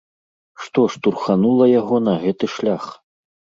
Што 0.63 0.85
штурханула 0.93 1.69
яго 1.73 1.95
на 2.07 2.17
гэты 2.25 2.53
шлях? 2.57 2.83